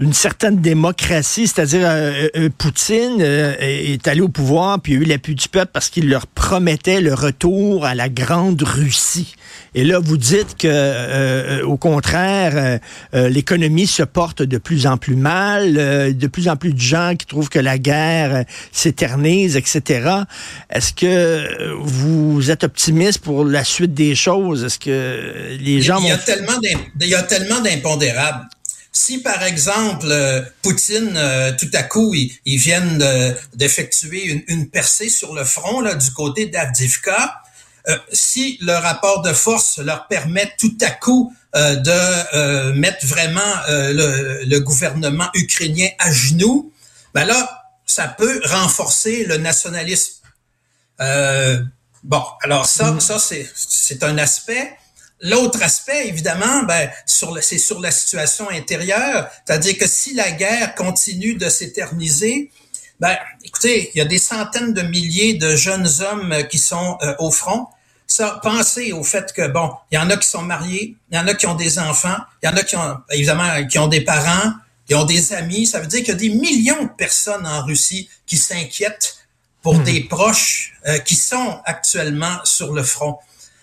une 0.00 0.14
certaine 0.14 0.56
démocratie, 0.56 1.46
c'est-à-dire 1.46 1.82
euh, 1.84 2.28
euh, 2.36 2.48
Poutine 2.56 3.18
euh, 3.20 3.54
est 3.60 4.08
allé 4.08 4.22
au 4.22 4.28
pouvoir 4.28 4.80
puis 4.80 4.94
il 4.94 4.98
a 4.98 5.02
eu 5.02 5.04
l'appui 5.04 5.34
du 5.34 5.48
peuple 5.48 5.70
parce 5.72 5.90
qu'il 5.90 6.08
leur 6.08 6.26
promettait 6.26 7.02
le 7.02 7.12
retour 7.12 7.84
à 7.84 7.94
la 7.94 8.08
grande 8.08 8.62
Russie. 8.62 9.34
Et 9.74 9.84
là, 9.84 9.98
vous 9.98 10.16
dites 10.16 10.56
que, 10.58 11.62
au 11.62 11.76
contraire, 11.76 12.78
l'économie 13.12 13.86
se 13.86 14.02
porte 14.02 14.42
de 14.42 14.58
plus 14.58 14.86
en 14.86 14.96
plus 14.96 15.16
mal, 15.16 15.74
de 15.74 16.26
plus 16.26 16.48
en 16.48 16.56
plus 16.56 16.72
de 16.72 16.80
gens 16.80 17.14
qui 17.18 17.26
trouvent 17.26 17.48
que 17.48 17.58
la 17.58 17.78
guerre 17.78 18.44
s'éternise, 18.70 19.56
etc. 19.56 20.10
Est-ce 20.70 20.92
que 20.92 21.74
vous 21.80 22.50
êtes 22.50 22.64
optimiste 22.64 23.20
pour 23.20 23.44
la 23.44 23.64
suite 23.64 23.94
des 23.94 24.14
choses? 24.14 24.64
Est-ce 24.64 24.78
que 24.78 25.56
les 25.58 25.80
gens 25.80 26.00
il 26.00 26.08
y 26.08 26.12
a, 26.12 26.18
tellement 26.18 26.58
il 27.00 27.08
y 27.08 27.14
a 27.14 27.22
tellement 27.22 27.60
d'impondérables. 27.60 28.48
Si 28.94 29.22
par 29.22 29.42
exemple 29.42 30.06
euh, 30.10 30.42
Poutine, 30.60 31.14
euh, 31.16 31.52
tout 31.58 31.70
à 31.72 31.82
coup, 31.82 32.14
ils, 32.14 32.58
viennent 32.58 33.02
d'effectuer 33.54 34.44
une, 34.46 34.68
percée 34.68 35.08
sur 35.08 35.34
le 35.34 35.44
front 35.44 35.80
là, 35.80 35.94
du 35.94 36.12
côté 36.12 36.44
d'Avdivka, 36.46 37.40
euh, 37.88 37.96
si 38.12 38.58
le 38.60 38.74
rapport 38.74 39.22
de 39.22 39.32
force 39.32 39.78
leur 39.78 40.06
permet 40.08 40.52
tout 40.58 40.76
à 40.82 40.90
coup 40.90 41.34
de 41.54 42.72
mettre 42.72 43.06
vraiment 43.06 43.54
le, 43.68 44.42
le, 44.44 44.60
gouvernement 44.60 45.28
ukrainien 45.34 45.88
à 45.98 46.10
genoux, 46.10 46.72
ben 47.12 47.26
là, 47.26 47.64
ça 47.84 48.08
peut 48.08 48.40
renforcer 48.44 49.24
le 49.24 49.36
nationalisme. 49.36 50.22
bon, 50.98 52.24
alors 52.40 52.64
ça, 52.64 52.92
mm. 52.92 53.00
ça 53.00 53.18
c'est 53.18 54.02
un 54.02 54.16
aspect. 54.16 54.78
L'autre 55.22 55.62
aspect, 55.62 56.08
évidemment, 56.08 56.64
ben, 56.64 56.90
sur 57.06 57.40
c'est 57.42 57.58
sur 57.58 57.80
la 57.80 57.92
situation 57.92 58.50
intérieure, 58.50 59.30
c'est-à-dire 59.46 59.78
que 59.78 59.86
si 59.86 60.14
la 60.14 60.32
guerre 60.32 60.74
continue 60.74 61.34
de 61.34 61.48
s'éterniser, 61.48 62.50
ben, 62.98 63.16
écoutez, 63.44 63.92
il 63.94 63.98
y 63.98 64.00
a 64.00 64.04
des 64.04 64.18
centaines 64.18 64.74
de 64.74 64.82
milliers 64.82 65.34
de 65.34 65.54
jeunes 65.54 65.88
hommes 66.00 66.36
qui 66.50 66.58
sont 66.58 66.98
euh, 67.02 67.14
au 67.20 67.30
front. 67.30 67.68
Ça, 68.08 68.40
pensez 68.42 68.92
au 68.92 69.04
fait 69.04 69.32
que 69.32 69.46
bon, 69.46 69.72
il 69.90 69.94
y 69.94 69.98
en 69.98 70.10
a 70.10 70.16
qui 70.16 70.28
sont 70.28 70.42
mariés, 70.42 70.96
il 71.10 71.16
y 71.16 71.18
en 71.18 71.26
a 71.28 71.34
qui 71.34 71.46
ont 71.46 71.54
des 71.54 71.78
enfants, 71.78 72.18
il 72.42 72.46
y 72.46 72.52
en 72.52 72.56
a 72.56 72.62
qui 72.64 72.76
ont 72.76 72.96
évidemment 73.10 73.66
qui 73.66 73.78
ont 73.78 73.86
des 73.86 74.02
parents, 74.02 74.52
qui 74.86 74.94
ont 74.96 75.04
des 75.04 75.32
amis. 75.32 75.66
Ça 75.66 75.78
veut 75.78 75.86
dire 75.86 76.00
qu'il 76.00 76.08
y 76.08 76.12
a 76.12 76.14
des 76.14 76.30
millions 76.30 76.82
de 76.82 76.90
personnes 76.98 77.46
en 77.46 77.64
Russie 77.64 78.08
qui 78.26 78.36
s'inquiètent 78.36 79.18
pour 79.62 79.76
hmm. 79.76 79.84
des 79.84 80.00
proches 80.00 80.74
euh, 80.86 80.98
qui 80.98 81.14
sont 81.14 81.60
actuellement 81.64 82.38
sur 82.44 82.72
le 82.72 82.82
front. 82.82 83.18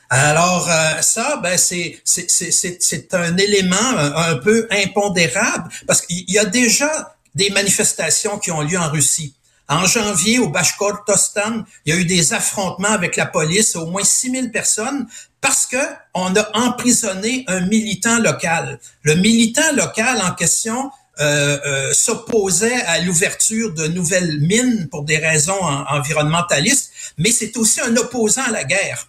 Alors 0.09 0.67
euh, 0.69 1.01
ça, 1.01 1.39
ben 1.43 1.57
c'est 1.57 2.01
c'est 2.03 3.13
un 3.13 3.37
élément 3.37 3.75
un, 3.97 4.35
peu 4.37 4.67
impondérable 4.71 5.69
parce 5.85 6.01
qu'il 6.01 6.29
y 6.29 6.39
a 6.39 6.45
déjà 6.45 7.15
des 7.35 7.51
manifestations 7.51 8.39
qui 8.39 8.51
ont 8.51 8.61
lieu 8.61 8.77
en 8.77 8.89
Russie. 8.89 9.35
En 9.67 9.85
janvier, 9.85 10.39
au 10.39 10.49
Bashkortostan, 10.49 11.63
il 11.85 11.93
y 11.93 11.95
a 11.95 11.99
eu 11.99 12.05
des 12.05 12.33
affrontements 12.33 12.89
avec 12.89 13.15
la 13.15 13.27
police, 13.27 13.75
au 13.75 13.85
moins 13.85 14.03
6000 14.03 14.51
personnes, 14.51 15.05
parce 15.41 15.67
que 15.67 15.77
on 16.15 16.35
a 16.35 16.49
emprisonné 16.57 17.43
un 17.47 17.61
militant 17.67 18.17
local. 18.17 18.79
Le 19.03 19.13
militant 19.13 19.71
local 19.73 20.23
en 20.23 20.31
question 20.31 20.89
euh, 21.19 21.59
euh, 21.65 21.93
s'opposait 21.93 22.81
à 22.87 22.99
l'ouverture 23.01 23.73
de 23.75 23.87
nouvelles 23.87 24.39
mines 24.39 24.87
pour 24.89 25.03
des 25.03 25.17
raisons 25.17 25.61
environnementalistes, 25.61 26.91
mais 27.19 27.31
c'est 27.31 27.55
aussi 27.57 27.79
un 27.81 27.95
opposant 27.95 28.43
à 28.47 28.51
la 28.51 28.63
guerre. 28.63 29.08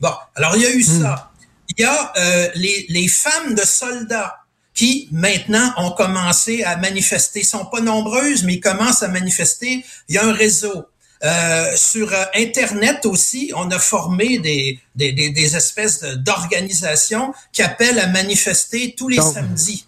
Bon, 0.00 0.12
alors 0.34 0.56
il 0.56 0.62
y 0.62 0.66
a 0.66 0.70
eu 0.70 0.80
hmm. 0.82 1.02
ça. 1.02 1.30
Il 1.68 1.82
y 1.82 1.84
a 1.84 2.12
euh, 2.16 2.48
les, 2.54 2.86
les 2.88 3.08
femmes 3.08 3.54
de 3.54 3.62
soldats 3.62 4.36
qui 4.74 5.08
maintenant 5.12 5.72
ont 5.76 5.90
commencé 5.90 6.62
à 6.64 6.76
manifester. 6.76 7.40
Ils 7.40 7.44
sont 7.44 7.66
pas 7.66 7.80
nombreuses, 7.80 8.44
mais 8.44 8.54
ils 8.54 8.60
commencent 8.60 9.02
à 9.02 9.08
manifester. 9.08 9.84
Il 10.08 10.14
y 10.14 10.18
a 10.18 10.24
un 10.24 10.32
réseau. 10.32 10.86
Euh, 11.22 11.76
sur 11.76 12.10
euh, 12.14 12.24
Internet 12.34 13.04
aussi, 13.04 13.52
on 13.54 13.70
a 13.70 13.78
formé 13.78 14.38
des, 14.38 14.80
des, 14.94 15.12
des, 15.12 15.56
espèces 15.56 16.00
d'organisations 16.00 17.34
qui 17.52 17.60
appellent 17.60 17.98
à 17.98 18.06
manifester 18.06 18.94
tous 18.96 19.08
les 19.08 19.20
samedis. 19.20 19.84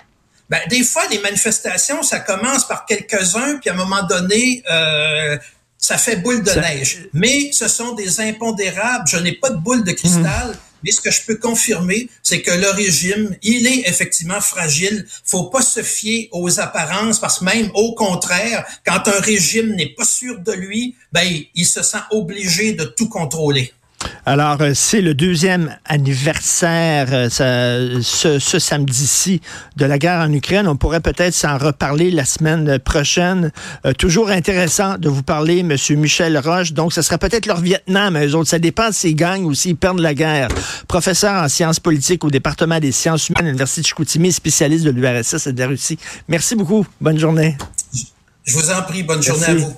Ben, 0.50 0.60
des 0.68 0.84
fois, 0.84 1.04
les 1.10 1.20
manifestations, 1.20 2.02
ça 2.02 2.20
commence 2.20 2.68
par 2.68 2.84
quelques-uns, 2.84 3.56
puis 3.56 3.70
à 3.70 3.72
un 3.72 3.76
moment 3.76 4.02
donné, 4.02 4.62
euh, 4.70 5.38
ça 5.82 5.98
fait 5.98 6.16
boule 6.16 6.42
de 6.42 6.52
neige. 6.52 7.08
Mais 7.12 7.50
ce 7.52 7.68
sont 7.68 7.92
des 7.94 8.20
impondérables. 8.20 9.04
Je 9.08 9.18
n'ai 9.18 9.32
pas 9.32 9.50
de 9.50 9.56
boule 9.56 9.84
de 9.84 9.90
cristal. 9.92 10.48
Mhm. 10.48 10.56
Mais 10.84 10.90
ce 10.90 11.00
que 11.00 11.10
je 11.10 11.22
peux 11.26 11.36
confirmer, 11.36 12.08
c'est 12.22 12.40
que 12.40 12.50
le 12.50 12.70
régime, 12.70 13.36
il 13.42 13.66
est 13.66 13.88
effectivement 13.88 14.40
fragile. 14.40 15.06
Faut 15.24 15.44
pas 15.44 15.62
se 15.62 15.82
fier 15.82 16.28
aux 16.32 16.60
apparences 16.60 17.20
parce 17.20 17.40
que 17.40 17.44
même 17.44 17.70
au 17.74 17.94
contraire, 17.94 18.64
quand 18.86 19.06
un 19.08 19.20
régime 19.20 19.74
n'est 19.74 19.94
pas 19.94 20.04
sûr 20.04 20.38
de 20.38 20.52
lui, 20.52 20.96
ben, 21.12 21.28
il 21.54 21.66
se 21.66 21.82
sent 21.82 22.02
obligé 22.10 22.72
de 22.72 22.84
tout 22.84 23.08
contrôler. 23.08 23.72
Alors, 24.24 24.58
euh, 24.60 24.70
c'est 24.72 25.00
le 25.00 25.14
deuxième 25.14 25.76
anniversaire 25.84 27.08
euh, 27.10 28.00
ce, 28.00 28.38
ce 28.38 28.58
samedi-ci 28.60 29.40
de 29.76 29.84
la 29.84 29.98
guerre 29.98 30.20
en 30.20 30.32
Ukraine. 30.32 30.68
On 30.68 30.76
pourrait 30.76 31.00
peut-être 31.00 31.34
s'en 31.34 31.58
reparler 31.58 32.12
la 32.12 32.24
semaine 32.24 32.78
prochaine. 32.78 33.50
Euh, 33.84 33.92
toujours 33.92 34.28
intéressant 34.28 34.96
de 34.96 35.08
vous 35.08 35.24
parler, 35.24 35.58
M. 35.58 35.76
Michel 35.98 36.38
Roche. 36.38 36.72
Donc, 36.72 36.92
ce 36.92 37.02
sera 37.02 37.18
peut-être 37.18 37.46
leur 37.46 37.60
Vietnam, 37.60 38.16
eux 38.16 38.36
autres. 38.36 38.50
Ça 38.50 38.60
dépend 38.60 38.92
s'ils 38.92 39.16
gagnent 39.16 39.44
ou 39.44 39.54
s'ils 39.54 39.76
perdent 39.76 39.98
la 39.98 40.14
guerre. 40.14 40.48
Professeur 40.86 41.42
en 41.42 41.48
sciences 41.48 41.80
politiques 41.80 42.22
au 42.22 42.30
département 42.30 42.78
des 42.78 42.92
sciences 42.92 43.28
humaines 43.28 43.46
à 43.46 43.48
l'Université 43.48 43.80
de 43.80 43.86
Chicoutimi, 43.88 44.30
spécialiste 44.30 44.84
de 44.84 44.90
l'URSS 44.90 45.48
et 45.48 45.52
de 45.52 45.58
la 45.58 45.66
Russie. 45.66 45.98
Merci 46.28 46.54
beaucoup. 46.54 46.86
Bonne 47.00 47.18
journée. 47.18 47.56
Je 48.44 48.54
vous 48.54 48.70
en 48.70 48.82
prie. 48.82 49.02
Bonne 49.02 49.22
journée 49.22 49.46
à 49.46 49.54
vous. 49.54 49.76